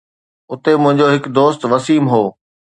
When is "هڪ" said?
1.15-1.23